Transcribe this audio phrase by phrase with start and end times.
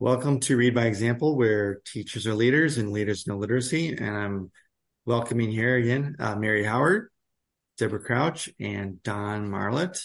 [0.00, 3.96] Welcome to Read by Example, where teachers are leaders and leaders know literacy.
[3.96, 4.50] And I'm
[5.06, 7.10] welcoming here again uh, Mary Howard,
[7.78, 10.04] Debra Crouch, and Don Marlett.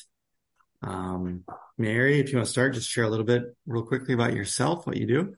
[0.83, 1.43] Um,
[1.79, 4.85] Mary, if you want to start, just share a little bit real quickly about yourself,
[4.85, 5.33] what you do.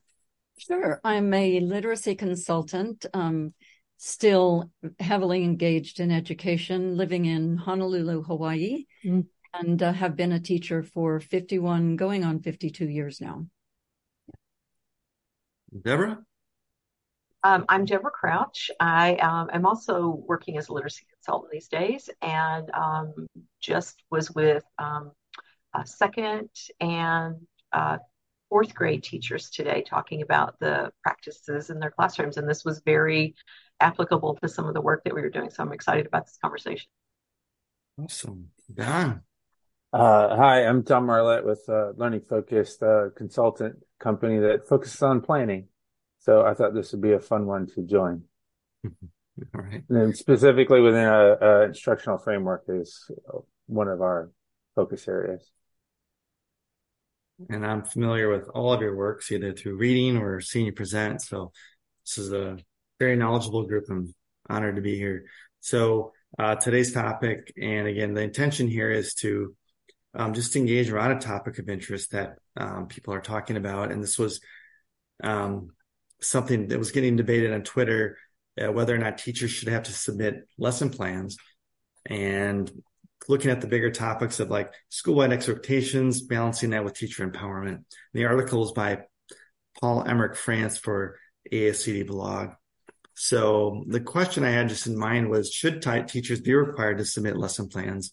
[0.58, 1.00] Sure.
[1.02, 3.54] I'm a literacy consultant, um,
[3.96, 9.26] still heavily engaged in education, living in Honolulu, Hawaii, mm.
[9.54, 13.46] and uh, have been a teacher for 51, going on 52 years now.
[15.80, 16.20] Debra?
[17.44, 18.70] Um, I'm Debra Crouch.
[18.80, 23.28] I um, am also working as a literacy consultant these days and um,
[23.60, 25.12] just was with um,
[25.86, 26.50] second
[26.80, 27.36] and
[27.72, 27.98] uh,
[28.50, 32.38] fourth grade teachers today talking about the practices in their classrooms.
[32.38, 33.34] And this was very
[33.80, 35.50] applicable to some of the work that we were doing.
[35.50, 36.90] So I'm excited about this conversation.
[37.98, 38.50] Awesome.
[38.72, 39.22] Don.
[39.94, 45.22] Uh, hi, I'm Don Marlett with uh, Learning Focused uh, Consultant company that focuses on
[45.22, 45.68] planning.
[46.20, 48.24] So I thought this would be a fun one to join.
[48.86, 49.84] All right.
[49.90, 53.10] And then specifically within a, a instructional framework is
[53.68, 54.30] one of our
[54.76, 55.50] focus areas.
[57.50, 61.22] And I'm familiar with all of your works, either through reading or seeing you present.
[61.22, 61.52] So
[62.06, 62.58] this is a
[63.00, 63.86] very knowledgeable group.
[63.90, 64.14] I'm
[64.48, 65.26] honored to be here.
[65.62, 69.56] So uh, today's topic, and again, the intention here is to
[70.14, 73.92] um, just engage around a topic of interest that um, people are talking about.
[73.92, 74.42] And this was
[75.24, 75.72] um,
[76.22, 78.18] something that was getting debated on Twitter
[78.60, 81.38] uh, whether or not teachers should have to submit lesson plans
[82.06, 82.72] and
[83.28, 87.84] looking at the bigger topics of like school-wide expectations, balancing that with teacher empowerment.
[88.14, 89.04] The article is by
[89.80, 91.18] Paul Emerich France for
[91.52, 92.50] ASCD blog.
[93.14, 97.06] So the question I had just in mind was, should t- teachers be required to
[97.06, 98.12] submit lesson plans?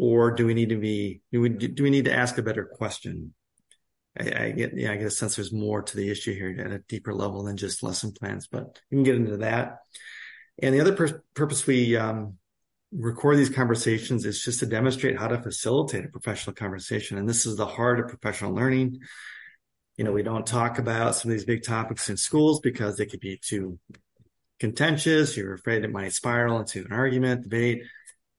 [0.00, 2.64] Or do we need to be do we do we need to ask a better
[2.64, 3.34] question?
[4.18, 6.72] I, I, get yeah, I get a sense there's more to the issue here at
[6.72, 9.80] a deeper level than just lesson plans, but we can get into that.
[10.62, 12.38] And the other pur- purpose we um,
[12.92, 17.44] record these conversations is just to demonstrate how to facilitate a professional conversation, and this
[17.44, 19.00] is the heart of professional learning.
[19.98, 23.04] You know, we don't talk about some of these big topics in schools because they
[23.04, 23.78] could be too
[24.60, 25.36] contentious.
[25.36, 27.82] You're afraid it might spiral into an argument, debate.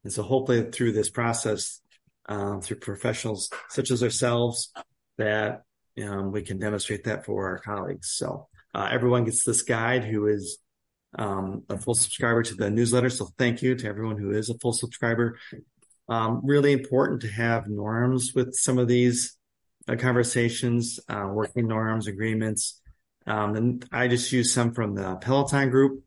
[0.04, 1.82] And so hopefully through this process,
[2.28, 4.72] um, through professionals such as ourselves,
[5.18, 5.64] that
[6.02, 8.12] um, we can demonstrate that for our colleagues.
[8.12, 10.58] So uh, everyone gets this guide who is
[11.18, 13.10] um, a full subscriber to the newsletter.
[13.10, 15.38] So thank you to everyone who is a full subscriber.
[16.08, 19.38] Um, really important to have norms with some of these
[19.88, 22.82] uh, conversations, uh, working norms, agreements.
[23.28, 26.04] Um, and I just use some from the Peloton group.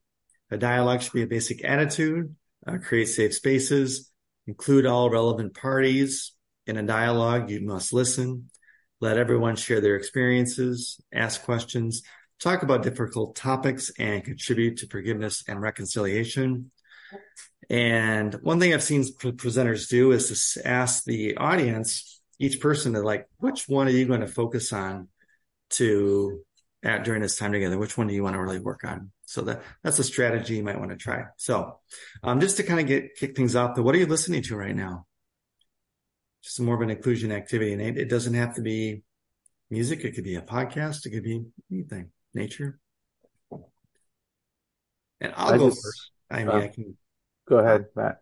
[0.50, 2.34] A dialogue should be a basic attitude
[2.66, 4.10] uh, create safe spaces,
[4.46, 6.32] include all relevant parties
[6.66, 7.50] in a dialogue.
[7.50, 8.50] You must listen,
[9.00, 12.02] let everyone share their experiences, ask questions,
[12.40, 16.70] talk about difficult topics, and contribute to forgiveness and reconciliation.
[17.70, 23.00] And one thing I've seen presenters do is to ask the audience, each person to
[23.00, 25.08] like, which one are you going to focus on
[25.70, 26.40] to
[26.84, 27.78] at during this time together?
[27.78, 29.10] Which one do you want to really work on?
[29.26, 31.24] So that that's a strategy you might want to try.
[31.36, 31.80] So,
[32.22, 34.76] um, just to kind of get kick things off, what are you listening to right
[34.76, 35.06] now?
[36.42, 39.02] Just more of an inclusion activity, and it, it doesn't have to be
[39.70, 40.04] music.
[40.04, 41.06] It could be a podcast.
[41.06, 42.78] It could be anything, nature.
[45.20, 46.10] And I'll I go just, first.
[46.30, 46.96] I mean, uh, I can
[47.48, 48.18] go ahead, Matt.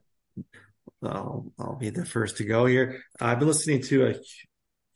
[1.02, 3.02] I'll, I'll be the first to go here.
[3.20, 4.14] I've been listening to a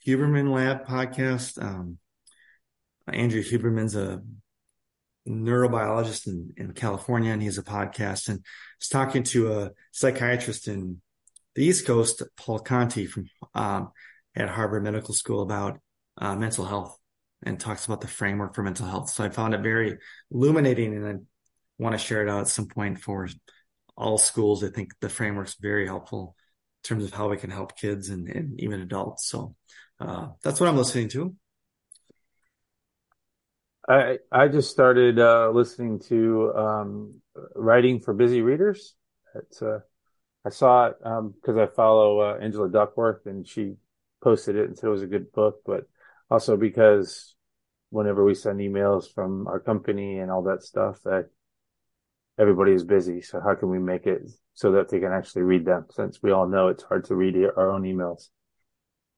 [0.06, 1.60] Huberman Lab podcast.
[1.60, 1.98] Um,
[3.08, 4.22] Andrew Huberman's a
[5.28, 8.44] neurobiologist in, in California, and he has a podcast and
[8.78, 11.00] he's talking to a psychiatrist in
[11.54, 13.90] the East Coast, Paul Conti from um,
[14.34, 15.80] at Harvard Medical School about
[16.18, 16.96] uh, mental health
[17.42, 19.10] and talks about the framework for mental health.
[19.10, 19.98] So I found it very
[20.30, 21.14] illuminating, and I
[21.78, 23.28] want to share it out at some point for
[23.96, 24.62] all schools.
[24.62, 26.36] I think the framework's very helpful
[26.84, 29.26] in terms of how we can help kids and, and even adults.
[29.28, 29.54] So
[30.00, 31.34] uh, that's what I'm listening to.
[33.88, 37.14] I I just started uh, listening to um,
[37.54, 38.94] writing for busy readers.
[39.34, 39.80] It's uh,
[40.44, 43.74] I saw it because um, I follow uh, Angela Duckworth and she
[44.22, 45.84] posted it and said it was a good book, but
[46.30, 47.34] also because
[47.90, 51.30] whenever we send emails from our company and all that stuff, that
[52.38, 53.22] everybody is busy.
[53.22, 54.22] So how can we make it
[54.54, 55.86] so that they can actually read them?
[55.90, 58.30] Since we all know it's hard to read our own emails.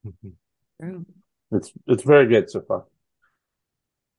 [0.06, 1.00] Mm-hmm.
[1.52, 2.84] It's it's very good so far.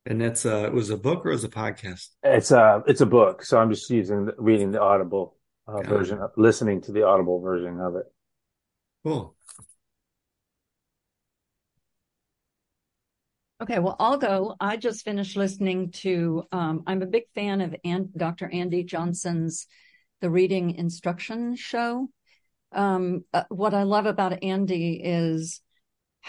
[0.05, 2.07] And that's uh it was a book or it was a podcast?
[2.23, 3.43] It's a it's a book.
[3.43, 5.37] So I'm just using reading the audible
[5.67, 8.05] uh, version, of, listening to the audible version of it.
[9.03, 9.35] Cool.
[13.61, 14.55] Okay, well, I'll go.
[14.59, 17.75] I just finished listening to, um, I'm a big fan of
[18.15, 18.49] Dr.
[18.49, 19.67] Andy Johnson's
[20.21, 22.09] The Reading Instruction Show.
[22.71, 25.61] Um, uh, what I love about Andy is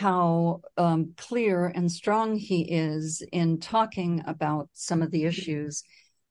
[0.00, 5.82] how um, clear and strong he is in talking about some of the issues.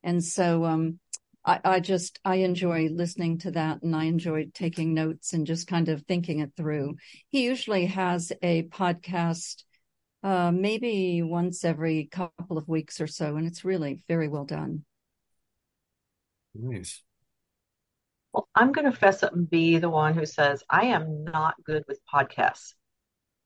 [0.01, 0.97] And so um,
[1.45, 5.67] I, I, just, I enjoy listening to that and I enjoy taking notes and just
[5.67, 6.95] kind of thinking it through.
[7.27, 9.63] He usually has a podcast
[10.23, 14.83] uh, maybe once every couple of weeks or so, and it's really very well done.
[16.55, 17.03] Nice.
[18.33, 21.53] Well, I'm going to fess up and be the one who says I am not
[21.63, 22.73] good with podcasts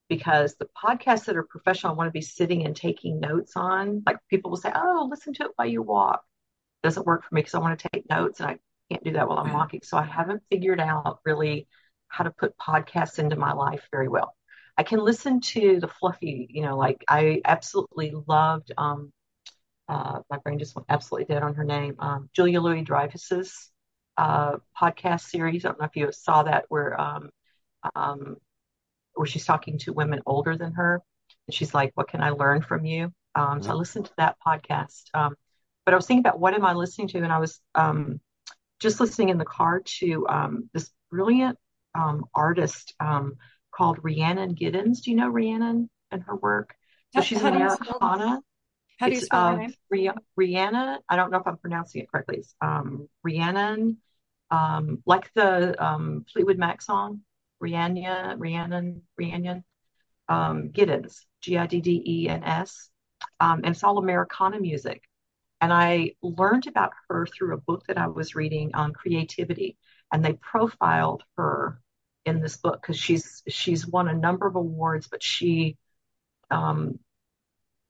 [0.09, 4.03] because the podcasts that are professional, I want to be sitting and taking notes on.
[4.05, 6.23] Like people will say, "Oh, listen to it while you walk."
[6.83, 8.59] It doesn't work for me because I want to take notes and I
[8.91, 9.81] can't do that while I'm walking.
[9.83, 11.67] So I haven't figured out really
[12.07, 14.35] how to put podcasts into my life very well.
[14.77, 18.71] I can listen to the fluffy, you know, like I absolutely loved.
[18.77, 19.11] Um,
[19.87, 21.95] uh, my brain just went absolutely dead on her name.
[21.99, 23.71] Um, Julia Louis Dreyfus's
[24.17, 25.65] uh, podcast series.
[25.65, 27.29] I don't know if you saw that, where um,
[27.95, 28.37] um,
[29.15, 31.01] where she's talking to women older than her,
[31.47, 33.79] and she's like, "What can I learn from you?" Um, so I mm-hmm.
[33.79, 35.03] listened to that podcast.
[35.13, 35.35] Um,
[35.85, 38.19] but I was thinking about what am I listening to, and I was um,
[38.79, 41.57] just listening in the car to um, this brilliant
[41.95, 43.35] um, artist um,
[43.73, 45.01] called Rhiannon Giddens.
[45.01, 46.75] Do you know Rhiannon and her work?
[47.13, 48.41] So she's an Americana.
[48.99, 49.73] How do you spell her name?
[50.39, 50.99] Rihanna.
[51.09, 52.37] I don't know if I'm pronouncing it correctly.
[52.37, 53.97] It's um, Rhiannon,
[54.49, 57.21] um, like the um, Fleetwood Mac song,
[57.63, 59.63] Rihanna, Rhiannon, Rhiannon,
[60.27, 62.89] um, Giddens, G-I-D-D-E-N-S.
[63.39, 65.03] Um, and it's all Americana music.
[65.61, 69.77] And I learned about her through a book that I was reading on creativity,
[70.11, 71.81] and they profiled her
[72.25, 75.77] in this book because she's she's won a number of awards, but she
[76.51, 76.99] um,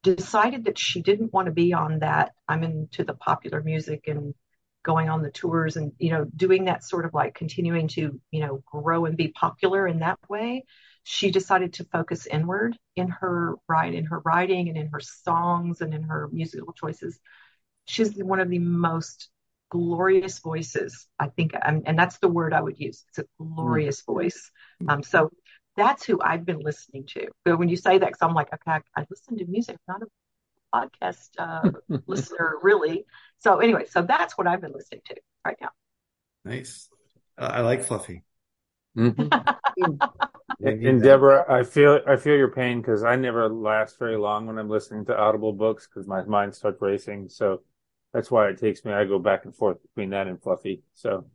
[0.03, 2.33] decided that she didn't want to be on that.
[2.47, 4.35] I'm into the popular music and
[4.83, 8.39] going on the tours and you know doing that sort of like continuing to you
[8.41, 10.63] know grow and be popular in that way
[11.03, 15.81] she decided to focus inward in her write in her writing and in her songs
[15.81, 17.19] and in her musical choices.
[17.85, 19.29] She's one of the most
[19.69, 23.03] glorious voices i think and, and that's the word i would use.
[23.09, 24.05] It's a glorious mm.
[24.05, 24.51] voice.
[24.87, 25.31] Um, so
[25.75, 27.27] that's who i've been listening to.
[27.43, 30.03] But when you say that because i'm like okay I, I listen to music not
[30.03, 30.07] a
[30.73, 31.69] podcast uh,
[32.07, 33.05] listener, really.
[33.39, 35.15] So anyway, so that's what I've been listening to
[35.45, 35.69] right now.
[36.45, 36.89] Nice.
[37.37, 38.23] Uh, I like Fluffy.
[38.97, 39.27] Mm-hmm.
[40.65, 44.57] and Debra, I feel I feel your pain because I never last very long when
[44.57, 47.29] I'm listening to Audible books because my mind starts racing.
[47.29, 47.61] So
[48.13, 48.93] that's why it takes me.
[48.93, 50.83] I go back and forth between that and Fluffy.
[50.93, 51.25] So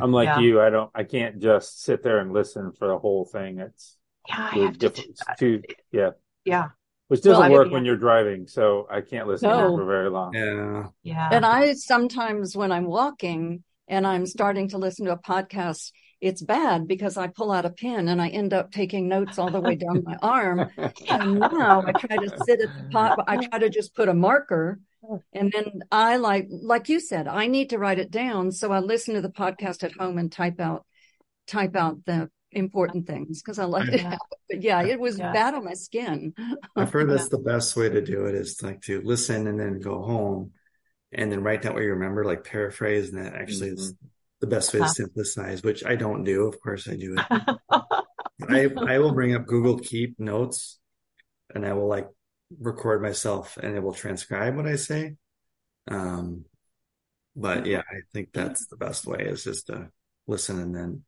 [0.00, 0.38] I'm like yeah.
[0.38, 0.60] you.
[0.60, 0.90] I don't.
[0.94, 3.58] I can't just sit there and listen for the whole thing.
[3.58, 3.96] It's
[4.28, 5.16] yeah, I have different.
[5.16, 6.10] To, too, yeah,
[6.44, 6.68] yeah
[7.10, 8.46] which doesn't well, work when you're driving.
[8.46, 9.76] So I can't listen no.
[9.76, 10.32] for very long.
[10.32, 10.86] Yeah.
[11.02, 11.28] Yeah.
[11.32, 15.90] And I sometimes when I'm walking and I'm starting to listen to a podcast,
[16.20, 19.50] it's bad because I pull out a pen and I end up taking notes all
[19.50, 20.70] the way down my arm.
[21.08, 23.18] And now I try to sit at the pot.
[23.26, 24.78] I try to just put a marker
[25.32, 28.52] and then I like, like you said, I need to write it down.
[28.52, 30.86] So I listen to the podcast at home and type out,
[31.48, 34.18] type out the important things because I like it.
[34.48, 35.32] But yeah, it was yeah.
[35.32, 36.34] bad on my skin.
[36.76, 39.80] I've heard that's the best way to do it is like to listen and then
[39.80, 40.52] go home
[41.12, 43.12] and then write down what you remember, like paraphrase.
[43.12, 43.80] And that actually mm-hmm.
[43.80, 43.94] is
[44.40, 46.46] the best way to synthesize, which I don't do.
[46.46, 47.56] Of course I do it.
[48.48, 50.78] I, I will bring up Google Keep notes
[51.54, 52.08] and I will like
[52.58, 55.16] record myself and it will transcribe what I say.
[55.88, 56.44] Um,
[57.36, 59.90] but yeah, I think that's the best way is just to
[60.26, 61.04] listen and then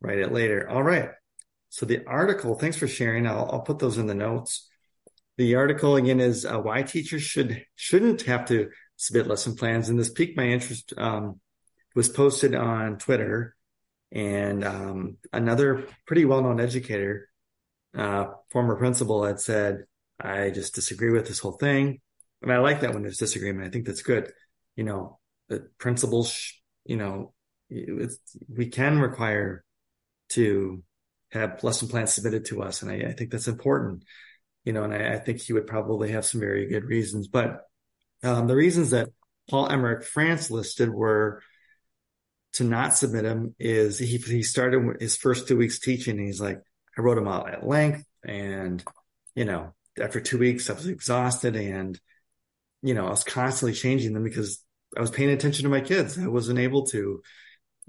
[0.00, 0.68] write it later.
[0.68, 1.10] All right.
[1.68, 3.26] So the article, thanks for sharing.
[3.26, 4.68] I'll, I'll put those in the notes.
[5.36, 9.98] The article again is uh, why teachers should shouldn't have to submit lesson plans, and
[9.98, 10.94] this piqued my interest.
[10.96, 11.40] Um,
[11.94, 13.56] was posted on Twitter,
[14.12, 17.28] and um, another pretty well-known educator,
[17.96, 19.84] uh, former principal, had said,
[20.18, 22.00] "I just disagree with this whole thing."
[22.42, 23.66] And I like that when there's disagreement.
[23.66, 24.30] I think that's good.
[24.76, 26.52] You know, the principals,
[26.84, 27.34] you know,
[27.68, 29.64] we can require
[30.30, 30.82] to
[31.30, 32.82] have lesson plans submitted to us.
[32.82, 34.04] And I, I think that's important,
[34.64, 37.28] you know, and I, I, think he would probably have some very good reasons.
[37.28, 37.62] But
[38.22, 39.08] um, the reasons that
[39.50, 41.42] Paul Emerich France listed were
[42.54, 46.60] to not submit him is he, he started his first two weeks teaching he's like,
[46.96, 48.04] I wrote them out at length.
[48.24, 48.82] And,
[49.34, 52.00] you know, after two weeks, I was exhausted and,
[52.82, 54.64] you know, I was constantly changing them because
[54.96, 56.18] I was paying attention to my kids.
[56.18, 57.22] I wasn't able to,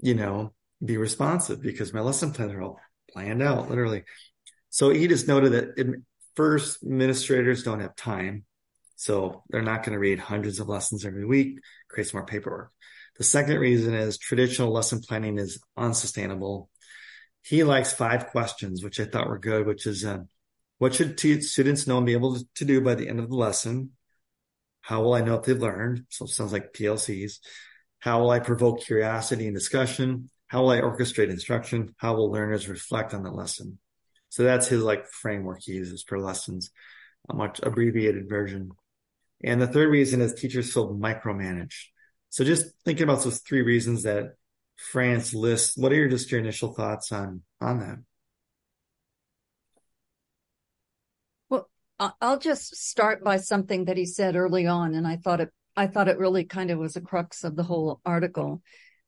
[0.00, 0.52] you know,
[0.84, 2.80] be responsive because my lesson plans are all
[3.12, 4.04] planned out, literally.
[4.70, 6.02] So he just noted that
[6.36, 8.44] first, administrators don't have time.
[8.96, 11.58] So they're not going to read hundreds of lessons every week,
[11.88, 12.72] creates more paperwork.
[13.16, 16.70] The second reason is traditional lesson planning is unsustainable.
[17.42, 20.18] He likes five questions, which I thought were good, which is, uh,
[20.78, 23.36] what should t- students know and be able to do by the end of the
[23.36, 23.90] lesson?
[24.80, 26.06] How will I know if they've learned?
[26.08, 27.40] So it sounds like PLCs.
[27.98, 30.30] How will I provoke curiosity and discussion?
[30.48, 31.94] How will I orchestrate instruction?
[31.98, 33.78] How will learners reflect on the lesson?
[34.30, 36.70] So that's his like framework he uses for lessons,
[37.28, 38.72] a much abbreviated version.
[39.44, 41.84] And the third reason is teachers feel micromanaged.
[42.30, 44.34] So just thinking about those three reasons that
[44.76, 47.98] France lists, what are your just your initial thoughts on on that?
[51.48, 55.50] Well, I'll just start by something that he said early on, and I thought it
[55.76, 58.62] I thought it really kind of was a crux of the whole article.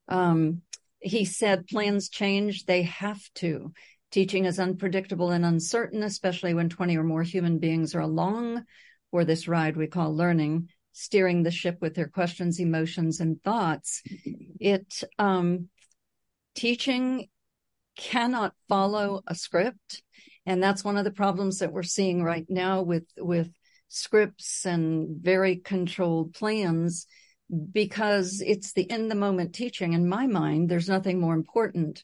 [0.09, 0.63] Um,
[1.01, 3.73] he said plans change; they have to.
[4.11, 8.65] Teaching is unpredictable and uncertain, especially when 20 or more human beings are along
[9.11, 14.03] for this ride we call learning, steering the ship with their questions, emotions, and thoughts.
[14.59, 15.69] It um,
[16.55, 17.29] teaching
[17.97, 20.03] cannot follow a script,
[20.45, 23.51] and that's one of the problems that we're seeing right now with with
[23.89, 27.07] scripts and very controlled plans
[27.73, 29.93] because it's the in the moment teaching.
[29.93, 32.03] In my mind there's nothing more important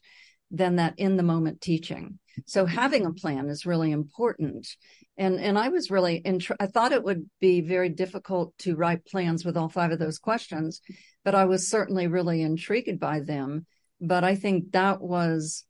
[0.51, 2.19] than that in the moment teaching.
[2.45, 4.67] So having a plan is really important.
[5.17, 9.05] And and I was really int- I thought it would be very difficult to write
[9.05, 10.81] plans with all five of those questions,
[11.25, 13.65] but I was certainly really intrigued by them.
[13.99, 15.65] But I think that was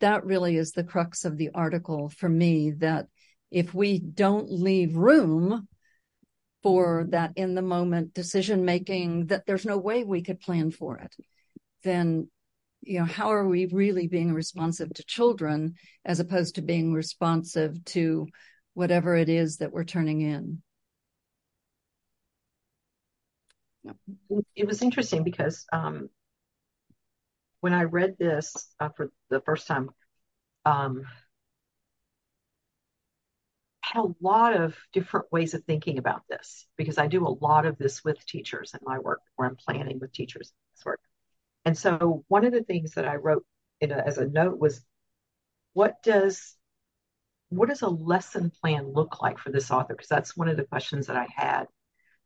[0.00, 3.06] that really is the crux of the article for me that
[3.50, 5.66] if we don't leave room
[6.62, 10.98] for that in the moment decision making that there's no way we could plan for
[10.98, 11.14] it
[11.82, 12.28] then
[12.82, 17.84] you know how are we really being responsive to children as opposed to being responsive
[17.84, 18.26] to
[18.74, 20.62] whatever it is that we're turning in.
[24.54, 26.08] It was interesting because um,
[27.60, 29.90] when I read this uh, for the first time,
[30.64, 31.04] um,
[33.92, 37.66] had a lot of different ways of thinking about this because I do a lot
[37.66, 41.00] of this with teachers in my work, where I'm planning with teachers this work.
[41.66, 43.44] And so one of the things that I wrote
[43.82, 44.82] a, as a note was,
[45.74, 46.54] what does
[47.50, 49.94] what does a lesson plan look like for this author?
[49.94, 51.66] Because that's one of the questions that I had.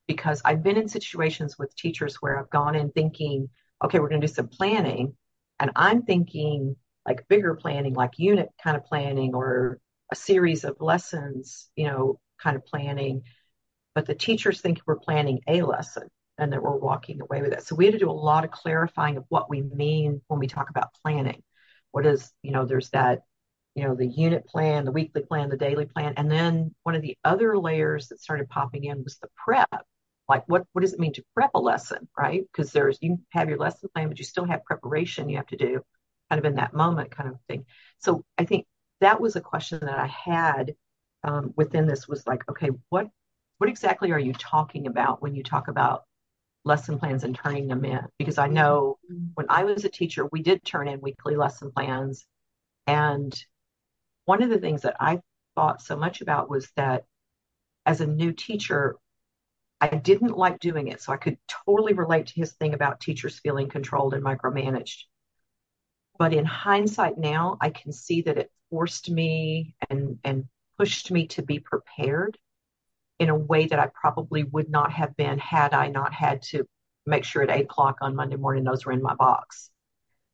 [0.06, 3.48] Because I've been in situations with teachers where I've gone in thinking,
[3.84, 5.16] okay, we're going to do some planning.
[5.58, 9.80] And I'm thinking like bigger planning, like unit kind of planning or
[10.12, 13.22] a series of lessons, you know, kind of planning.
[13.94, 16.08] But the teachers think we're planning a lesson
[16.38, 17.62] and that we're walking away with it.
[17.62, 20.46] So we had to do a lot of clarifying of what we mean when we
[20.46, 21.42] talk about planning.
[21.92, 23.20] What is, you know, there's that
[23.76, 26.14] you know, the unit plan, the weekly plan, the daily plan.
[26.16, 29.68] And then one of the other layers that started popping in was the prep.
[30.28, 32.42] Like what, what does it mean to prep a lesson, right?
[32.50, 35.58] Because there's, you have your lesson plan, but you still have preparation you have to
[35.58, 35.82] do
[36.30, 37.66] kind of in that moment kind of thing.
[37.98, 38.66] So I think
[39.00, 40.74] that was a question that I had
[41.24, 43.08] um, within this was like, okay, what,
[43.58, 46.04] what exactly are you talking about when you talk about
[46.64, 48.00] lesson plans and turning them in?
[48.18, 49.26] Because I know mm-hmm.
[49.34, 52.26] when I was a teacher, we did turn in weekly lesson plans
[52.86, 53.38] and
[54.24, 55.20] one of the things that I
[55.54, 57.04] thought so much about was that
[57.86, 58.96] as a new teacher,
[59.80, 61.00] I didn't like doing it.
[61.00, 65.04] So I could totally relate to his thing about teachers feeling controlled and micromanaged.
[66.18, 70.44] But in hindsight now, I can see that it forced me and, and
[70.78, 72.38] pushed me to be prepared
[73.18, 76.66] in a way that I probably would not have been had I not had to
[77.06, 79.70] make sure at eight o'clock on Monday morning those were in my box.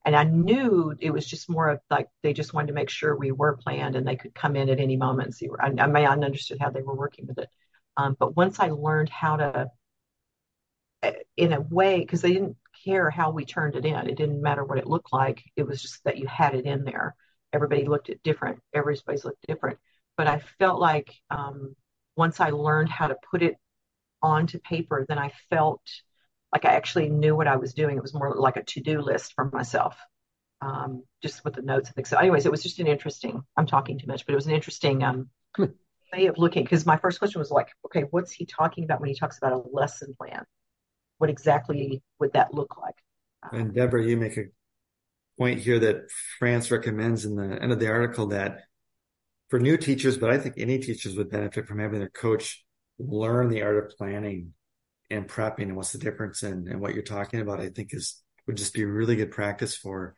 [0.04, 3.14] And I knew it was just more of like they just wanted to make sure
[3.14, 5.48] we were planned and they could come in at any moment and see.
[5.60, 7.48] I, I may not understood how they were working with it,
[7.96, 9.70] um, but once I learned how to,
[11.04, 14.08] eh, in a way, because they didn't care how we turned it in.
[14.08, 15.44] It didn't matter what it looked like.
[15.56, 17.14] It was just that you had it in there.
[17.52, 18.60] Everybody looked at different.
[18.74, 19.78] Everybody's looked different.
[20.16, 21.74] But I felt like um,
[22.16, 23.56] once I learned how to put it
[24.22, 25.82] onto paper, then I felt
[26.52, 27.96] like I actually knew what I was doing.
[27.96, 29.96] It was more like a to-do list for myself,
[30.60, 32.10] um, just with the notes and things.
[32.10, 33.42] So, anyways, it was just an interesting.
[33.56, 36.64] I'm talking too much, but it was an interesting um, way of looking.
[36.64, 39.52] Because my first question was like, okay, what's he talking about when he talks about
[39.52, 40.44] a lesson plan?
[41.18, 42.96] What exactly would that look like?
[43.50, 44.44] And Debra, you make a
[45.38, 48.60] point here that France recommends in the end of the article that
[49.48, 52.64] for new teachers, but I think any teachers would benefit from having their coach
[52.98, 54.54] learn the art of planning
[55.10, 58.22] and prepping and what's the difference in and what you're talking about, I think is
[58.46, 60.16] would just be really good practice for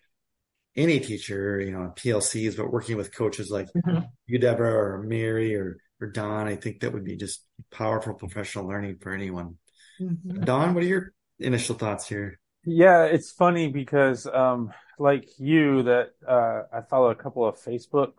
[0.77, 4.05] any teacher, you know, PLCs, but working with coaches like mm-hmm.
[4.27, 8.67] you, Debra, or Mary, or or Don, I think that would be just powerful professional
[8.67, 9.57] learning for anyone.
[10.01, 10.43] Mm-hmm.
[10.43, 12.41] Don, what are your initial thoughts here?
[12.65, 18.13] Yeah, it's funny because, um, like you, that uh, I follow a couple of Facebook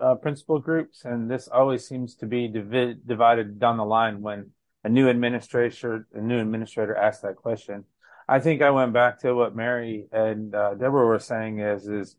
[0.00, 4.50] uh, principal groups, and this always seems to be divi- divided down the line when
[4.84, 7.84] a new administrator, a new administrator asks that question.
[8.28, 12.16] I think I went back to what Mary and uh, Debra were saying is is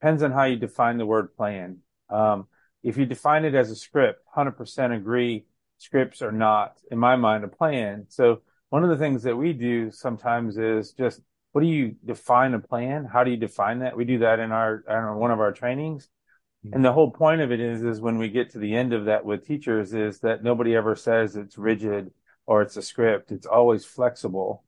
[0.00, 1.78] depends on how you define the word plan.
[2.10, 2.46] Um,
[2.82, 5.46] if you define it as a script, 100% agree
[5.78, 8.06] scripts are not, in my mind, a plan.
[8.08, 8.42] So
[8.74, 11.20] one of the things that we do sometimes is just
[11.52, 13.04] what do you define a plan?
[13.04, 13.96] How do you define that?
[13.96, 16.08] We do that in our, in one of our trainings.
[16.72, 19.04] And the whole point of it is, is when we get to the end of
[19.04, 22.10] that with teachers is that nobody ever says it's rigid
[22.46, 23.30] or it's a script.
[23.30, 24.64] It's always flexible.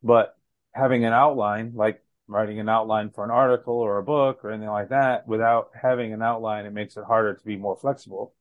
[0.00, 0.36] But
[0.72, 4.70] having an outline, like writing an outline for an article or a book or anything
[4.70, 8.32] like that, without having an outline, it makes it harder to be more flexible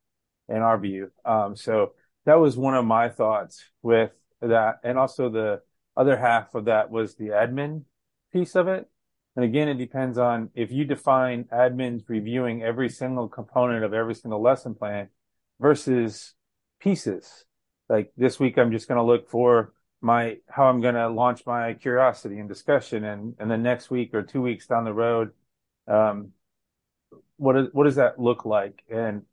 [0.47, 1.09] in our view.
[1.25, 1.93] Um, so
[2.25, 4.11] that was one of my thoughts with
[4.47, 4.79] that.
[4.83, 5.61] And also the
[5.97, 7.83] other half of that was the admin
[8.31, 8.89] piece of it.
[9.35, 14.15] And again, it depends on if you define admins reviewing every single component of every
[14.15, 15.09] single lesson plan
[15.59, 16.33] versus
[16.79, 17.45] pieces.
[17.87, 21.45] Like this week, I'm just going to look for my how I'm going to launch
[21.45, 25.31] my curiosity and discussion, and and the next week or two weeks down the road,
[25.87, 26.29] um,
[27.37, 28.83] what is, what does that look like?
[28.89, 29.23] And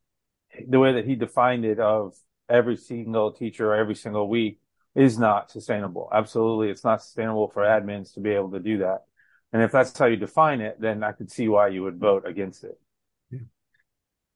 [0.68, 2.14] the way that he defined it of
[2.48, 4.60] every single teacher every single week
[4.96, 6.08] is not sustainable.
[6.12, 9.04] Absolutely, it's not sustainable for admins to be able to do that.
[9.52, 12.26] And if that's how you define it, then I could see why you would vote
[12.26, 12.78] against it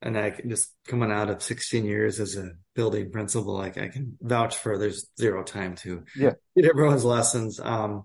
[0.02, 3.88] and I can just coming out of 16 years as a building principal, like I
[3.88, 6.33] can vouch for there's zero time to yeah.
[6.57, 7.61] get everyone's lessons.
[7.61, 8.05] Um,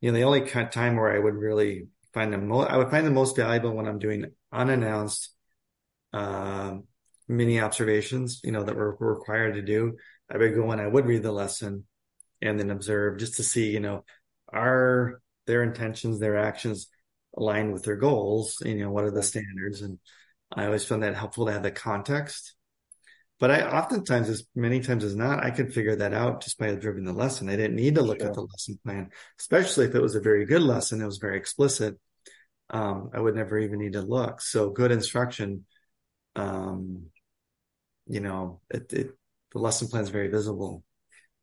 [0.00, 3.06] you know, the only time where I would really find them, mo- I would find
[3.06, 5.30] the most valuable when I'm doing unannounced,
[6.12, 6.76] uh,
[7.28, 9.96] mini observations, you know, that we're, we're required to do.
[10.30, 11.84] I would go and I would read the lesson
[12.42, 14.04] and then observe just to see, you know,
[14.52, 16.88] are their intentions, their actions
[17.36, 18.58] aligned with their goals?
[18.64, 19.98] You know, what are the standards and,
[20.56, 22.54] I always found that helpful to have the context.
[23.40, 26.68] But I oftentimes, as many times as not, I could figure that out just by
[26.68, 27.48] observing the lesson.
[27.48, 28.28] I didn't need to look sure.
[28.28, 31.00] at the lesson plan, especially if it was a very good lesson.
[31.00, 31.98] It was very explicit.
[32.70, 34.40] Um, I would never even need to look.
[34.40, 35.66] So good instruction,
[36.36, 37.06] um,
[38.06, 39.10] you know, it, it,
[39.52, 40.84] the lesson plan is very visible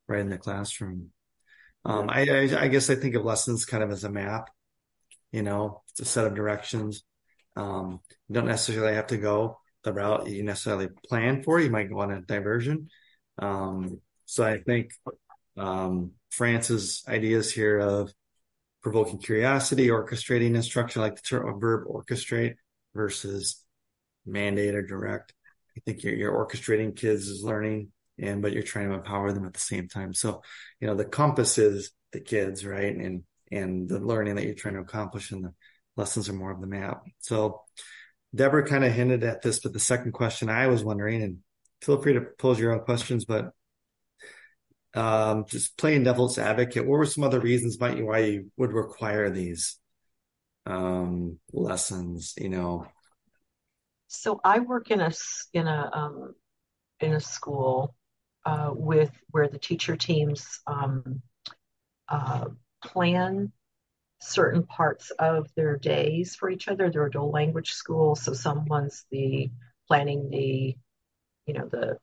[0.09, 1.11] right in the classroom.
[1.85, 4.49] Um, I, I, I guess I think of lessons kind of as a map,
[5.31, 7.03] you know, it's a set of directions
[7.59, 11.59] um, you don't necessarily have to go the route you necessarily plan for.
[11.59, 12.89] You might go on a diversion.
[13.37, 14.91] Um, so I think
[15.57, 18.13] um, France's ideas here of
[18.81, 22.55] provoking curiosity, orchestrating instruction, like the term verb orchestrate
[22.93, 23.63] versus
[24.25, 25.33] mandate or direct.
[25.77, 27.91] I think you're, you're orchestrating kids' is learning
[28.21, 30.13] and but you're trying to empower them at the same time.
[30.13, 30.41] So,
[30.79, 32.95] you know, the compass is the kids, right?
[32.95, 35.53] And and the learning that you're trying to accomplish in the
[35.97, 37.03] lessons are more of the map.
[37.19, 37.61] So
[38.33, 41.37] Debra kind of hinted at this, but the second question I was wondering, and
[41.81, 43.51] feel free to pose your own questions, but
[44.93, 48.73] um, just playing devil's advocate, what were some other reasons might you why you would
[48.73, 49.77] require these
[50.65, 52.33] um, lessons?
[52.37, 52.87] You know.
[54.07, 55.11] So I work in a
[55.53, 56.35] in a um,
[56.99, 57.95] in a school
[58.49, 61.21] uh, with where the teacher teams um,
[62.07, 62.45] uh,
[62.83, 63.51] plan
[64.19, 66.89] certain parts of their days for each other.
[66.89, 69.51] They're a dual language school, so someone's the
[69.87, 70.75] planning the,
[71.45, 71.99] you know, the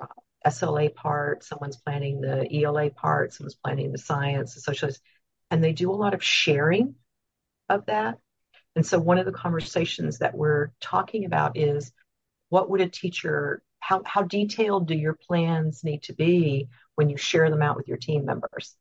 [0.00, 0.06] uh,
[0.46, 4.88] SLA part, someone's planning the ELA part, someone's planning the science, the social,
[5.50, 6.94] and they do a lot of sharing
[7.68, 8.16] of that.
[8.76, 11.92] And so one of the conversations that we're talking about is
[12.48, 17.16] what would a teacher how, how detailed do your plans need to be when you
[17.16, 18.76] share them out with your team members?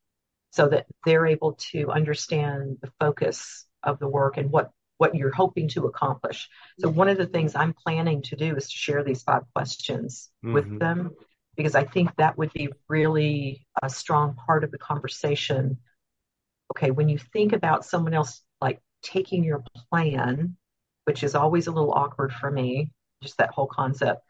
[0.51, 5.33] so that they're able to understand the focus of the work and what what you're
[5.33, 6.47] hoping to accomplish.
[6.79, 10.29] So one of the things I'm planning to do is to share these five questions
[10.45, 10.53] mm-hmm.
[10.53, 11.15] with them
[11.57, 15.79] because I think that would be really a strong part of the conversation.
[16.75, 20.55] Okay, when you think about someone else like taking your plan,
[21.05, 22.91] which is always a little awkward for me,
[23.23, 24.21] just that whole concept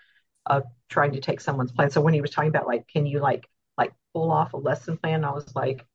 [0.45, 1.89] of trying to take someone's plan.
[1.89, 4.97] So when he was talking about like, can you like like pull off a lesson
[4.97, 5.23] plan?
[5.23, 5.85] I was like,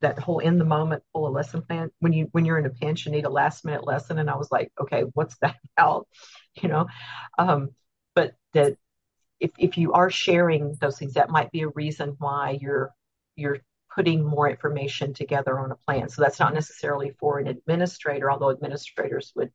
[0.00, 2.70] that whole in the moment pull a lesson plan when you when you're in a
[2.70, 6.06] pinch you need a last minute lesson and i was like okay what's that about
[6.60, 6.86] you know
[7.38, 7.70] um,
[8.14, 8.76] but that
[9.40, 12.90] if, if you are sharing those things that might be a reason why you're
[13.36, 13.58] you're
[13.94, 18.50] putting more information together on a plan so that's not necessarily for an administrator although
[18.50, 19.50] administrators would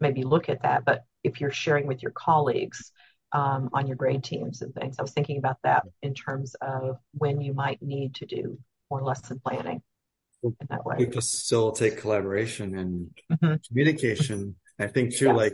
[0.00, 0.84] maybe look at that.
[0.84, 2.92] But if you're sharing with your colleagues
[3.34, 6.98] um, on your grade teams and things, I was thinking about that in terms of
[7.12, 8.58] when you might need to do
[8.90, 9.82] more lesson planning
[10.42, 10.96] in that way.
[10.98, 13.54] We facilitate collaboration and mm-hmm.
[13.68, 14.54] communication.
[14.78, 15.52] I think too, like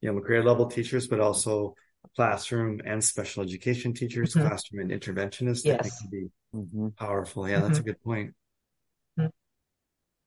[0.00, 1.74] you know, grade level teachers, but also
[2.16, 4.48] classroom and special education teachers, mm-hmm.
[4.48, 5.64] classroom and interventionists.
[5.64, 5.78] Yes.
[5.78, 6.88] I think can be mm-hmm.
[6.98, 7.48] powerful.
[7.48, 7.90] Yeah, that's a mm-hmm.
[7.90, 8.34] good point.
[9.18, 9.28] Mm-hmm.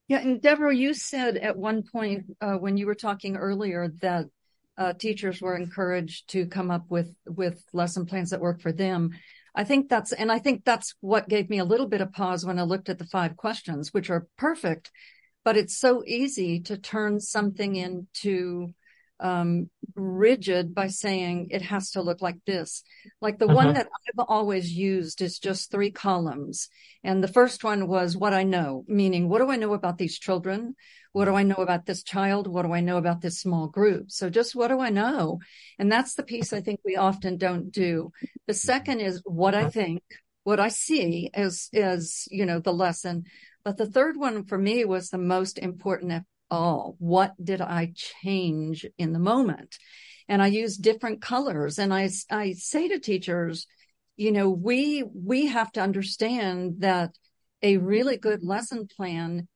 [0.08, 4.26] Yeah, and Debra, you said at one point uh, when you were talking earlier that
[4.78, 9.12] uh, teachers were encouraged to come up with with lesson plans that work for them.
[9.56, 12.46] I think that's, and I think that's what gave me a little bit of pause
[12.46, 14.92] when I looked at the five questions, which are perfect,
[15.46, 18.74] but it's so easy to turn something into
[19.22, 22.84] um, rigid by saying it has to look like this.
[23.22, 23.56] Like the uh-huh.
[23.56, 26.68] one that I've always used is just three columns.
[27.02, 30.20] And the first one was what I know, meaning what do I know about these
[30.20, 30.76] children?
[31.16, 32.46] What do I know about this child?
[32.46, 34.12] What do I know about this small group?
[34.12, 35.40] So just what do I know?
[35.80, 38.12] And that's the piece I think we often don't do.
[38.48, 39.70] The second is what I uh-huh.
[39.70, 40.04] think,
[40.44, 43.24] what I see is, is, you know, the lesson.
[43.64, 46.98] But the third one for me was the most important of all.
[47.00, 49.78] What did I change in the moment?
[50.28, 51.80] And I use different colors.
[51.80, 53.68] And I, I say to teachers,
[54.18, 57.12] you know, we, we have to understand that
[57.64, 59.48] a really good lesson plan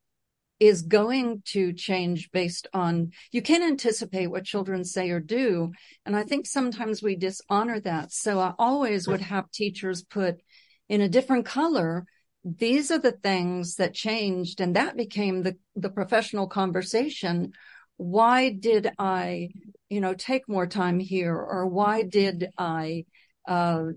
[0.59, 5.71] is going to change based on you can't anticipate what children say or do
[6.05, 8.11] and i think sometimes we dishonor that.
[8.11, 10.41] So i always would have teachers put
[10.89, 12.05] in a different color
[12.43, 17.51] these are the things that changed and that became the the professional conversation.
[17.97, 19.49] Why did i
[19.89, 21.35] you know take more time here?
[21.35, 23.05] Or why did i
[23.47, 23.87] uh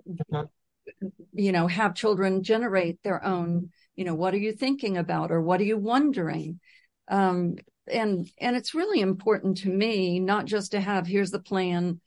[1.32, 5.40] you know have children generate their own you know what are you thinking about or
[5.40, 6.60] what are you wondering
[7.08, 12.00] um and and it's really important to me not just to have here's the plan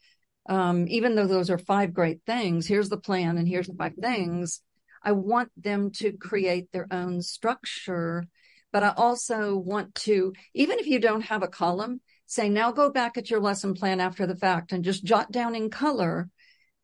[0.48, 3.94] um even though those are five great things here's the plan and here's the five
[4.02, 4.62] things
[5.06, 8.26] I want them to create their own structure,
[8.74, 12.90] but I also want to, even if you don't have a column, say, now go
[12.90, 16.28] back at your lesson plan after the fact and just jot down in color.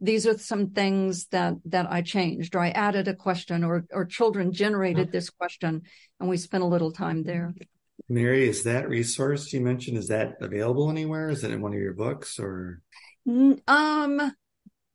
[0.01, 4.05] These are some things that, that I changed or I added a question or, or
[4.05, 5.83] children generated this question
[6.19, 7.53] and we spent a little time there.
[8.09, 11.29] Mary, is that resource you mentioned, is that available anywhere?
[11.29, 12.81] Is it in one of your books or?
[13.67, 14.33] Um,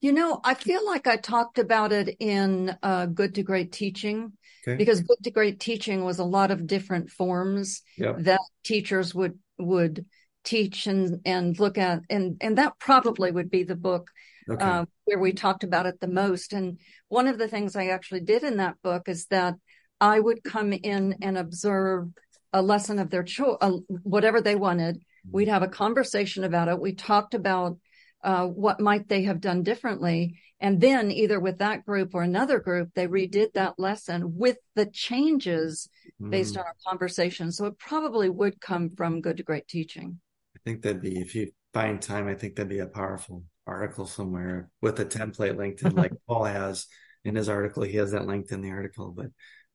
[0.01, 4.33] you know, I feel like I talked about it in uh, Good to Great Teaching
[4.67, 4.77] okay.
[4.77, 8.17] because Good to Great Teaching was a lot of different forms yep.
[8.21, 10.05] that teachers would would
[10.45, 14.11] teach and and look at, and and that probably would be the book
[14.49, 14.65] okay.
[14.65, 16.53] uh, where we talked about it the most.
[16.53, 16.79] And
[17.09, 19.55] one of the things I actually did in that book is that
[20.01, 22.09] I would come in and observe
[22.53, 25.03] a lesson of their choice, uh, whatever they wanted.
[25.31, 26.81] We'd have a conversation about it.
[26.81, 27.79] We talked about
[28.23, 30.39] uh, what might they have done differently?
[30.61, 34.87] And then either with that group or another group, they redid that lesson with the
[34.87, 35.89] changes
[36.21, 36.31] mm.
[36.31, 37.53] based on our conversation.
[37.53, 40.19] So it probably would come from good to great teaching.
[40.57, 44.07] I think that'd be, if you find time, I think that'd be a powerful article
[44.07, 46.87] somewhere with a template linked in like Paul has
[47.25, 47.83] in his article.
[47.83, 49.31] He has that linked in the article, but I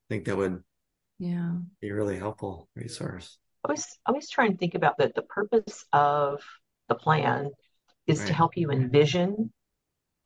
[0.10, 0.64] think that would
[1.20, 3.38] yeah be a really helpful resource.
[3.64, 6.42] I always, I always try and think about that the purpose of
[6.90, 7.52] the plan
[8.08, 8.28] is right.
[8.28, 9.52] to help you envision.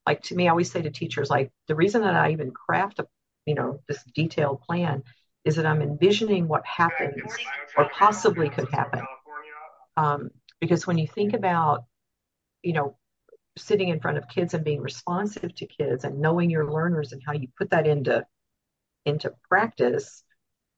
[0.07, 2.99] Like to me, I always say to teachers, like the reason that I even craft
[2.99, 3.07] a,
[3.45, 5.03] you know, this detailed plan
[5.43, 7.21] is that I'm envisioning what happens
[7.77, 9.01] or possibly could happen.
[9.97, 11.85] Um, because when you think about,
[12.63, 12.97] you know,
[13.57, 17.21] sitting in front of kids and being responsive to kids and knowing your learners and
[17.25, 18.25] how you put that into
[19.05, 20.23] into practice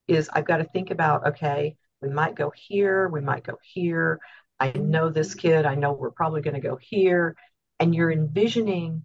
[0.08, 4.20] is I've got to think about okay, we might go here, we might go here.
[4.60, 5.66] I know this kid.
[5.66, 7.36] I know we're probably going to go here.
[7.80, 9.04] And you're envisioning,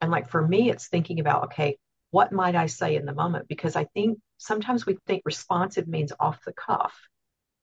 [0.00, 1.78] and like for me, it's thinking about, okay,
[2.10, 3.48] what might I say in the moment?
[3.48, 6.94] Because I think sometimes we think responsive means off the cuff.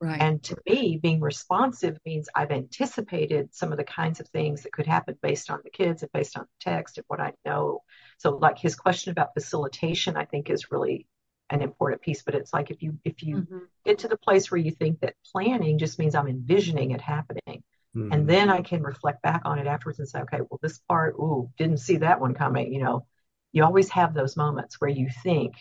[0.02, 0.20] Right.
[0.20, 4.74] And to me, being responsive means I've anticipated some of the kinds of things that
[4.74, 7.84] could happen based on the kids and based on the text and what I know.
[8.18, 11.06] So, like his question about facilitation, I think is really
[11.52, 13.58] an important piece but it's like if you if you mm-hmm.
[13.86, 17.62] get to the place where you think that planning just means i'm envisioning it happening
[17.94, 18.12] mm-hmm.
[18.12, 21.16] and then i can reflect back on it afterwards and say okay well this part
[21.16, 23.06] ooh didn't see that one coming you know
[23.52, 25.56] you always have those moments where you think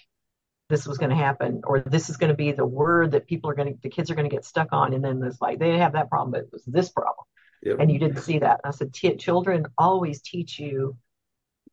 [0.70, 3.50] this was going to happen or this is going to be the word that people
[3.50, 5.58] are going to the kids are going to get stuck on and then it's like
[5.58, 7.26] they have that problem but it was this problem
[7.62, 7.76] yep.
[7.78, 10.96] and you didn't see that i said children always teach you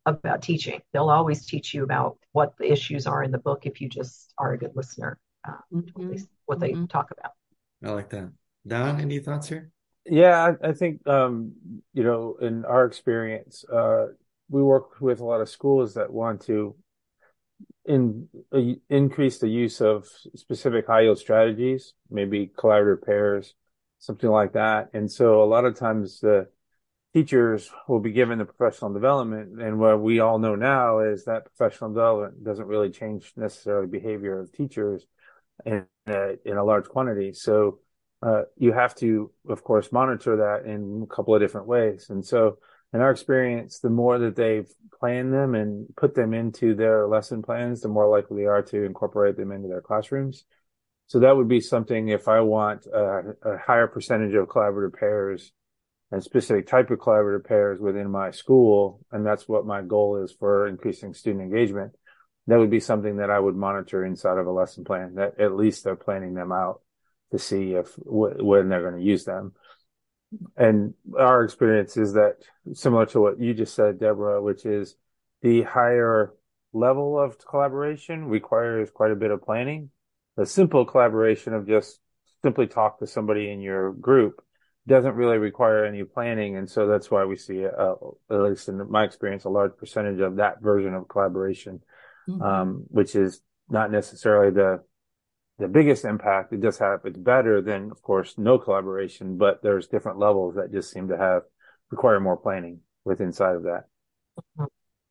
[0.06, 0.80] about teaching.
[0.92, 4.32] They'll always teach you about what the issues are in the book if you just
[4.38, 6.16] are a good listener uh, mm-hmm.
[6.46, 6.86] what they mm-hmm.
[6.86, 7.32] talk about.
[7.84, 8.30] I like that.
[8.66, 9.70] Don, any thoughts here?
[10.04, 11.52] Yeah, I, I think um,
[11.92, 14.06] you know, in our experience, uh,
[14.48, 16.74] we work with a lot of schools that want to
[17.88, 23.54] in uh, increase the use of specific high yield strategies, maybe collaborative pairs,
[23.98, 24.90] something like that.
[24.92, 26.48] And so a lot of times the
[27.14, 29.60] teachers will be given the professional development.
[29.60, 34.38] And what we all know now is that professional development doesn't really change necessarily behavior
[34.38, 35.06] of teachers
[35.64, 37.32] in a, in a large quantity.
[37.32, 37.80] So
[38.22, 42.10] uh, you have to, of course, monitor that in a couple of different ways.
[42.10, 42.58] And so
[42.92, 47.42] in our experience, the more that they've planned them and put them into their lesson
[47.42, 50.44] plans, the more likely they are to incorporate them into their classrooms.
[51.06, 55.52] So that would be something if I want a, a higher percentage of collaborative pairs
[56.10, 60.32] and specific type of collaborative pairs within my school, and that's what my goal is
[60.32, 61.92] for increasing student engagement.
[62.46, 65.16] That would be something that I would monitor inside of a lesson plan.
[65.16, 66.80] That at least they're planning them out
[67.30, 69.52] to see if when they're going to use them.
[70.56, 72.36] And our experience is that
[72.74, 74.96] similar to what you just said, Debra, which is
[75.42, 76.34] the higher
[76.72, 79.90] level of collaboration requires quite a bit of planning.
[80.36, 82.00] The simple collaboration of just
[82.42, 84.42] simply talk to somebody in your group
[84.86, 86.56] doesn't really require any planning.
[86.56, 87.94] And so that's why we see, uh,
[88.30, 91.80] at least in my experience, a large percentage of that version of collaboration,
[92.28, 92.42] mm-hmm.
[92.42, 94.82] um, which is not necessarily the
[95.58, 96.52] the biggest impact.
[96.52, 100.72] It does have it's better than, of course, no collaboration, but there's different levels that
[100.72, 101.42] just seem to have
[101.90, 103.84] require more planning with inside of that.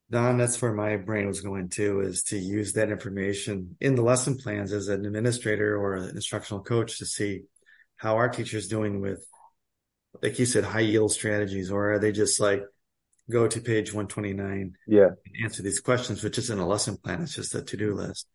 [0.10, 4.02] Don, that's where my brain was going to is to use that information in the
[4.02, 7.42] lesson plans as an administrator or an instructional coach to see
[7.98, 9.26] how our teachers doing with,
[10.22, 12.64] like you said, high yield strategies, or are they just like
[13.30, 17.22] go to page 129 yeah and answer these questions, which isn't a lesson plan.
[17.22, 18.28] It's just a to-do list.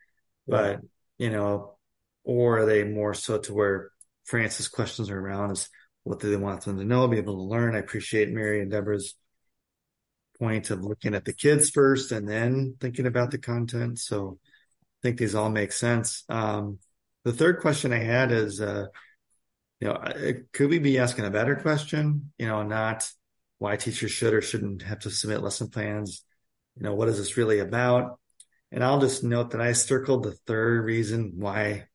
[0.46, 0.56] Yeah.
[0.56, 0.80] But,
[1.16, 1.76] you know,
[2.24, 3.90] or are they more so to where
[4.24, 5.68] France's questions are around is
[6.04, 7.74] what do they want them to know, be able to learn?
[7.74, 9.14] I appreciate Mary and Debra's
[10.38, 13.98] point of looking at the kids first and then thinking about the content.
[13.98, 16.24] So I think these all make sense.
[16.28, 16.78] Um,
[17.24, 18.86] the third question I had is, uh,
[19.80, 20.02] you know,
[20.52, 22.32] could we be asking a better question?
[22.38, 23.08] You know, not
[23.58, 26.24] why teachers should or shouldn't have to submit lesson plans.
[26.76, 28.18] You know, what is this really about?
[28.72, 31.86] And I'll just note that I circled the third reason why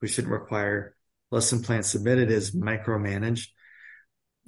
[0.00, 0.94] we shouldn't require
[1.30, 3.48] lesson plans submitted is micromanaged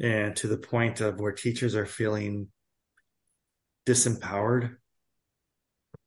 [0.00, 2.48] and to the point of where teachers are feeling
[3.86, 4.76] disempowered.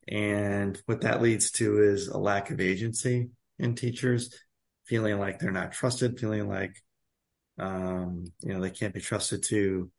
[0.08, 4.34] And what that leads to is a lack of agency in teachers,
[4.86, 6.76] feeling like they're not trusted, feeling like,
[7.58, 9.90] um, you know, they can't be trusted to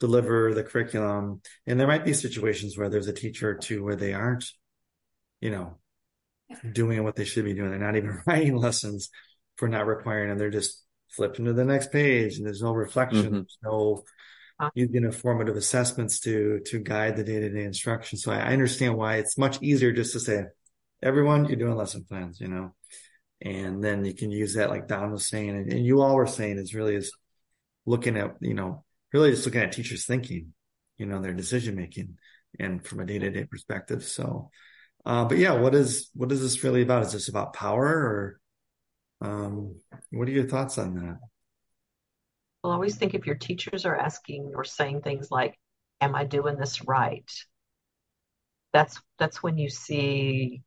[0.00, 1.40] deliver the curriculum.
[1.66, 4.44] And there might be situations where there's a teacher or two where they aren't,
[5.40, 5.78] you know,
[6.72, 7.70] doing what they should be doing.
[7.70, 9.10] They're not even writing lessons
[9.56, 10.38] for not requiring them.
[10.38, 13.22] They're just flipping to the next page and there's no reflection.
[13.22, 13.32] Mm-hmm.
[13.34, 14.04] There's no
[14.74, 18.18] using formative assessments to, to guide the day-to-day instruction.
[18.18, 20.44] So I, I understand why it's much easier just to say,
[21.02, 22.74] everyone, you're doing lesson plans, you know,
[23.42, 26.26] and then you can use that like Don was saying, and, and you all were
[26.26, 27.12] saying is really is
[27.84, 30.54] looking at, you know, really just looking at teachers thinking,
[30.98, 32.16] you know, their decision making
[32.58, 34.04] and from a day-to-day perspective.
[34.04, 34.50] So,
[35.04, 37.02] uh, but yeah, what is what is this really about?
[37.02, 38.40] Is this about power, or
[39.20, 39.76] um,
[40.10, 41.18] what are your thoughts on that?
[42.62, 45.58] Well, I always think if your teachers are asking or saying things like,
[46.00, 47.30] "Am I doing this right?"
[48.72, 50.62] That's that's when you see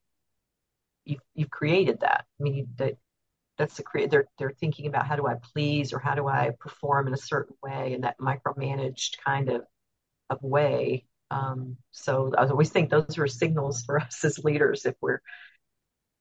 [1.06, 2.26] you you've created that.
[2.40, 2.98] I mean, that
[3.58, 4.12] that's the create.
[4.12, 7.18] They're they're thinking about how do I please or how do I perform in a
[7.18, 9.64] certain way in that micromanaged kind of
[10.30, 14.96] of way um, so I always think those are signals for us as leaders if
[15.02, 15.20] we're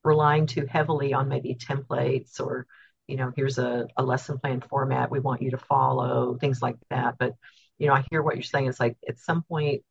[0.05, 2.67] relying too heavily on maybe templates or,
[3.07, 6.77] you know, here's a, a lesson plan format we want you to follow, things like
[6.91, 7.17] that.
[7.19, 7.33] But,
[7.79, 8.67] you know, I hear what you're saying.
[8.67, 9.83] It's like at some point,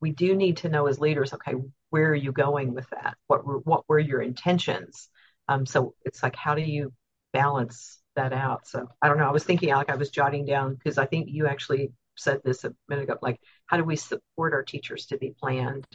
[0.00, 1.54] we do need to know as leaders, okay,
[1.90, 3.16] where are you going with that?
[3.28, 5.08] What were, what were your intentions?
[5.48, 6.92] Um, so it's like, how do you
[7.32, 8.66] balance that out?
[8.66, 9.28] So I don't know.
[9.28, 12.64] I was thinking, like, I was jotting down because I think you actually said this
[12.64, 15.86] a minute ago, like how do we support our teachers to be planned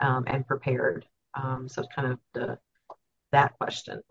[0.00, 1.06] um, and prepared?
[1.34, 2.58] Um, so it's kind of the
[3.32, 4.02] that question,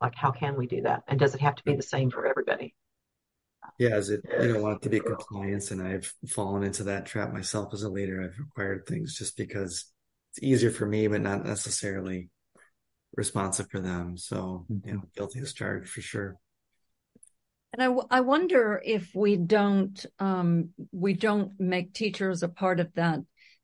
[0.00, 2.26] like how can we do that, and does it have to be the same for
[2.26, 2.74] everybody?
[3.78, 7.06] Yeah, is it you don't want it to be compliance, and I've fallen into that
[7.06, 8.22] trap myself as a leader.
[8.22, 9.92] I've required things just because
[10.32, 12.30] it's easier for me, but not necessarily
[13.16, 14.16] responsive for them.
[14.16, 16.36] So, you know, guilty as charged for sure.
[17.72, 22.80] And I, w- I wonder if we don't um, we don't make teachers a part
[22.80, 23.20] of that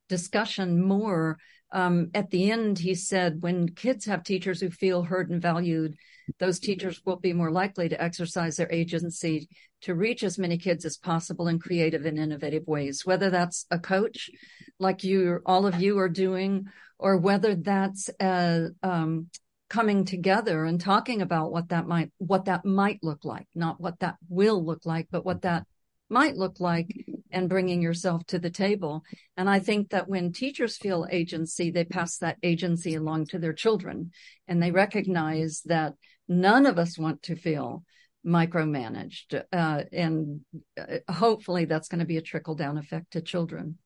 [0.08, 1.38] discussion more.
[1.72, 5.96] Um, at the end, he said, when kids have teachers who feel heard and valued,
[6.38, 9.48] those teachers will be more likely to exercise their agency
[9.82, 13.78] to reach as many kids as possible in creative and innovative ways, whether that's a
[13.78, 14.30] coach
[14.78, 16.66] like you, all of you are doing,
[16.98, 19.28] or whether that's a, um,
[19.68, 23.98] coming together and talking about what that might what that might look like not what
[24.00, 25.64] that will look like but what that
[26.10, 26.94] might look like
[27.30, 29.02] and bringing yourself to the table
[29.36, 33.54] and i think that when teachers feel agency they pass that agency along to their
[33.54, 34.10] children
[34.46, 35.94] and they recognize that
[36.28, 37.82] none of us want to feel
[38.24, 40.40] micromanaged uh, and
[40.78, 43.78] uh, hopefully that's going to be a trickle down effect to children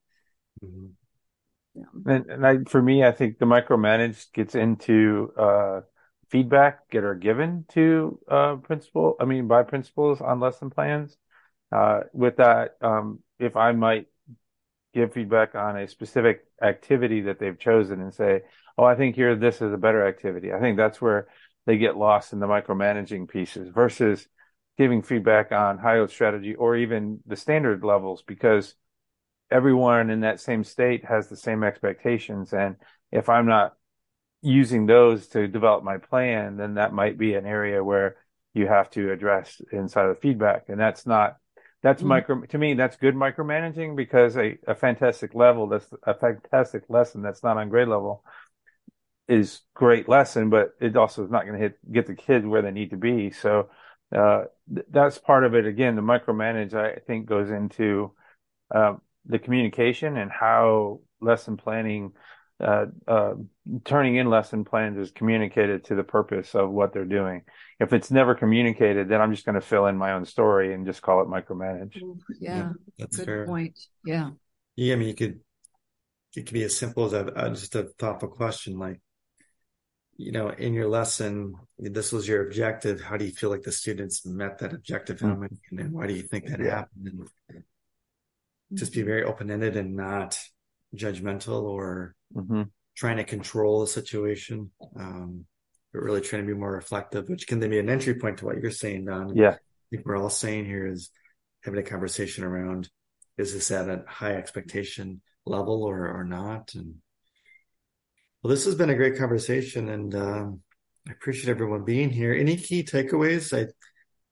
[0.62, 0.86] mm-hmm.
[2.06, 5.80] And, and I, for me, I think the micromanage gets into uh,
[6.28, 9.16] feedback get or given to uh, principal.
[9.20, 11.16] I mean, by principals on lesson plans.
[11.70, 14.06] Uh, with that, um, if I might
[14.94, 18.42] give feedback on a specific activity that they've chosen and say,
[18.78, 21.28] "Oh, I think here this is a better activity," I think that's where
[21.66, 24.26] they get lost in the micromanaging pieces versus
[24.78, 28.74] giving feedback on high strategy or even the standard levels because
[29.50, 32.52] everyone in that same state has the same expectations.
[32.52, 32.76] And
[33.11, 33.74] if I'm not
[34.42, 38.16] using those to develop my plan, then that might be an area where
[38.54, 40.68] you have to address inside of feedback.
[40.68, 41.37] And that's not,
[41.82, 42.08] that's mm-hmm.
[42.08, 47.22] micro, to me, that's good micromanaging because a, a fantastic level, that's a fantastic lesson
[47.22, 48.24] that's not on grade level
[49.28, 52.62] is great lesson, but it also is not going to hit, get the kids where
[52.62, 53.30] they need to be.
[53.30, 53.68] So,
[54.14, 55.66] uh, th- that's part of it.
[55.66, 58.12] Again, the micromanage, I think goes into,
[58.74, 62.12] um, the communication and how lesson planning,
[62.60, 63.34] uh, uh,
[63.84, 67.42] turning in lesson plans is communicated to the purpose of what they're doing.
[67.78, 70.86] If it's never communicated, then I'm just going to fill in my own story and
[70.86, 72.00] just call it micromanage.
[72.40, 73.46] Yeah, yeah that's good fair.
[73.46, 73.78] point.
[74.04, 74.30] Yeah.
[74.76, 75.40] Yeah, I mean, you could
[76.36, 79.00] it could be as simple as a, uh, just a thoughtful question like,
[80.16, 83.00] you know, in your lesson, this was your objective.
[83.00, 85.18] How do you feel like the students met that objective?
[85.18, 85.78] Mm-hmm.
[85.78, 86.70] And why do you think that yeah.
[86.70, 87.28] happened?
[87.48, 87.62] And
[88.74, 90.38] just be very open ended and not
[90.94, 92.62] judgmental or mm-hmm.
[92.96, 94.70] trying to control the situation.
[94.98, 95.46] Um,
[95.92, 98.44] but really trying to be more reflective, which can then be an entry point to
[98.44, 99.35] what you're saying, Don.
[99.35, 99.52] Yeah.
[99.52, 99.57] I
[99.90, 101.11] think we're all saying here is
[101.64, 102.88] having a conversation around
[103.38, 106.72] is this at a high expectation level or, or not?
[106.74, 106.96] And
[108.42, 110.61] well, this has been a great conversation and, um,
[111.09, 112.35] I appreciate everyone being here.
[112.35, 113.57] Any key takeaways?
[113.57, 113.70] I,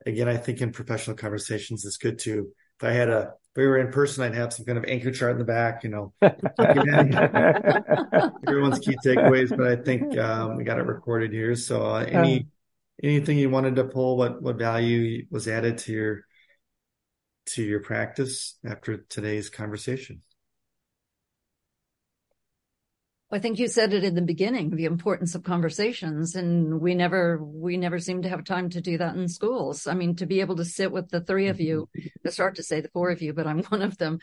[0.05, 3.67] again, I think in professional conversations, it's good to, if I had a if we
[3.67, 6.13] were in person, I'd have some kind of anchor chart in the back, you know,
[8.47, 9.49] everyone's key takeaways.
[9.49, 11.55] But I think um, we got it recorded here.
[11.55, 12.49] So, uh, any
[13.03, 14.19] anything you wanted to pull?
[14.19, 16.21] What what value was added to your
[17.47, 20.21] to your practice after today's conversation?
[23.33, 26.37] I think you said it in the beginning, the importance of conversations.
[26.37, 29.89] And we never, we never seem to have time to do that in schools.
[29.89, 31.89] I mean, to be able to sit with the three of you,
[32.25, 34.21] I start to say the four of you, but I'm one of them,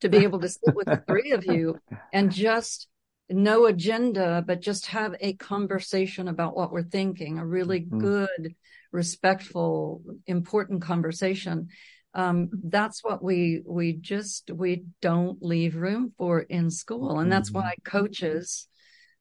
[0.00, 1.78] to be able to sit with the three of you
[2.14, 2.88] and just
[3.28, 7.98] no agenda, but just have a conversation about what we're thinking, a really mm-hmm.
[7.98, 8.54] good,
[8.90, 11.68] respectful, important conversation
[12.16, 17.20] um, that's what we we just we don't leave room for in school.
[17.20, 17.98] And that's why mm-hmm.
[17.98, 18.68] coaches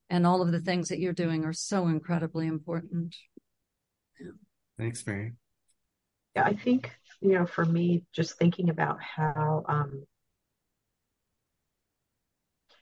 [0.10, 3.16] and all of the things that you're doing are so incredibly important.
[4.78, 5.34] Thanks mary.
[6.36, 10.06] Yeah i think you know for me just thinking about how um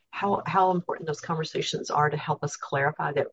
[0.10, 3.28] how how important those conversations are to help us clarify that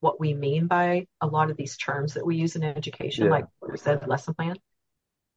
[0.00, 3.30] what we mean by a lot of these terms that we use in education yeah.
[3.30, 4.56] like we said lesson plan.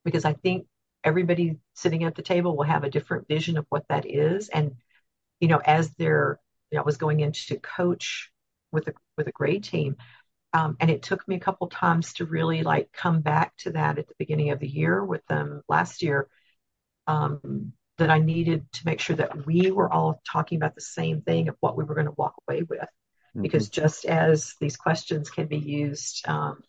[0.04, 0.68] Because i think
[1.06, 4.50] everybody sitting at the table will have a different vision of what that is.
[4.50, 4.76] And,
[5.40, 6.40] you know, as they're,
[6.72, 8.32] you know, I was going into coach
[8.72, 9.96] with a, with a grade team.
[10.52, 14.00] Um, and it took me a couple times to really like come back to that
[14.00, 16.28] at the beginning of the year with them last year.
[17.08, 21.22] Um, that I needed to make sure that we were all talking about the same
[21.22, 22.80] thing of what we were going to walk away with.
[22.82, 23.42] Mm-hmm.
[23.42, 26.62] Because just as these questions can be used um,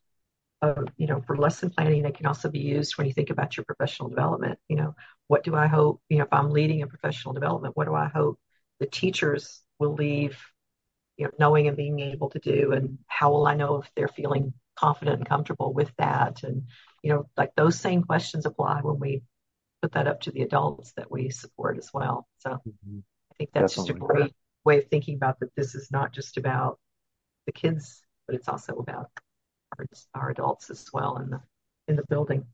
[0.63, 3.57] uh, you know, for lesson planning, they can also be used when you think about
[3.57, 4.59] your professional development.
[4.69, 4.95] You know,
[5.29, 8.07] what do I hope, you know, if I'm leading a professional development, what do I
[8.07, 8.39] hope
[8.81, 10.39] the teachers will leave,
[11.17, 12.73] you know, knowing and being able to do?
[12.73, 16.43] And how will I know if they're feeling confident and comfortable with that?
[16.43, 16.69] And,
[17.03, 19.23] you know, like those same questions apply when we
[19.83, 22.27] put that up to the adults that we support as well.
[22.39, 22.99] So mm-hmm.
[23.31, 24.01] I think that's Definitely.
[24.01, 24.35] just a great
[24.65, 26.79] way of thinking about that this is not just about
[27.45, 29.11] the kids, but it's also about
[29.79, 31.41] our, our adults as well in the
[31.89, 32.45] in the building.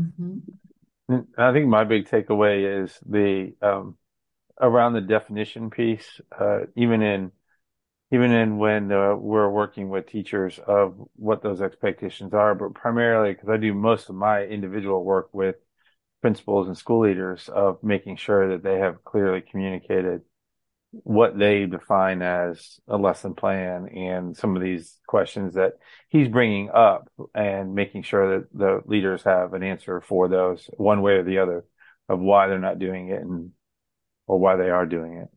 [0.00, 1.18] Mm-hmm.
[1.36, 3.96] I think my big takeaway is the um,
[4.60, 6.20] around the definition piece.
[6.38, 7.32] Uh, even in
[8.12, 13.32] even in when uh, we're working with teachers of what those expectations are, but primarily
[13.32, 15.56] because I do most of my individual work with
[16.20, 20.22] principals and school leaders of making sure that they have clearly communicated
[20.92, 25.74] what they define as a lesson plan and some of these questions that
[26.08, 31.00] he's bringing up and making sure that the leaders have an answer for those one
[31.00, 31.64] way or the other
[32.08, 33.52] of why they're not doing it and
[34.26, 35.28] or why they are doing it.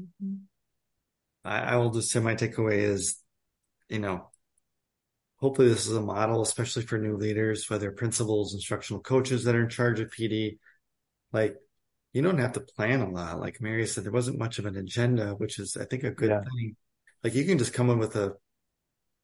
[0.00, 0.34] Mm-hmm.
[1.44, 3.18] I, I will just say my takeaway is,
[3.88, 4.30] you know,
[5.36, 9.62] hopefully this is a model, especially for new leaders, whether principals, instructional coaches that are
[9.62, 10.58] in charge of PD.
[11.32, 11.56] Like,
[12.12, 13.40] you don't have to plan a lot.
[13.40, 16.30] Like Mary said, there wasn't much of an agenda, which is, I think, a good
[16.30, 16.40] yeah.
[16.40, 16.76] thing.
[17.24, 18.34] Like, you can just come in with a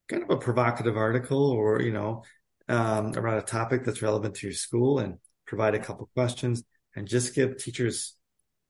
[0.07, 2.23] kind of a provocative article or, you know,
[2.67, 6.63] um, around a topic that's relevant to your school and provide a couple questions
[6.95, 8.15] and just give teachers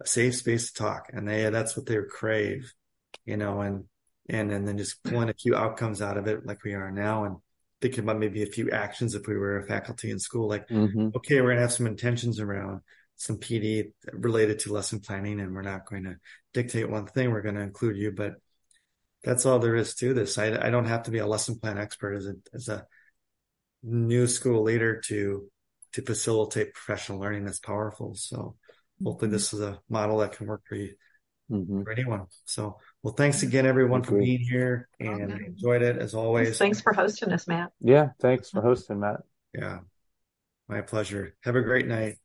[0.01, 1.09] a safe space to talk.
[1.13, 2.73] And they, that's what they crave,
[3.25, 3.85] you know, and
[4.29, 7.25] and, and then just pulling a few outcomes out of it like we are now
[7.25, 7.37] and
[7.81, 11.09] thinking about maybe a few actions if we were a faculty in school like mm-hmm.
[11.15, 12.81] okay we're going to have some intentions around
[13.19, 16.15] some pd related to lesson planning and we're not going to
[16.53, 18.33] dictate one thing we're going to include you but
[19.23, 21.77] that's all there is to this i, I don't have to be a lesson plan
[21.77, 22.85] expert as a as a
[23.83, 25.49] new school leader to
[25.93, 28.55] to facilitate professional learning that's powerful so
[29.03, 30.93] hopefully this is a model that can work for you
[31.51, 31.83] mm-hmm.
[31.83, 35.45] for anyone so well, thanks again, everyone, for being here and okay.
[35.45, 36.57] enjoyed it as always.
[36.57, 37.71] Thanks for hosting us, Matt.
[37.79, 39.21] Yeah, thanks for hosting, Matt.
[39.53, 39.79] Yeah,
[40.67, 41.33] my pleasure.
[41.43, 42.17] Have a great night.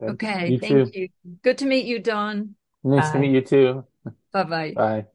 [0.00, 0.92] Okay, you thank too.
[0.94, 1.08] you.
[1.42, 2.54] Good to meet you, Don.
[2.84, 3.12] Nice Bye.
[3.12, 3.84] to meet you too.
[4.32, 4.74] Bye-bye.
[4.74, 5.06] Bye.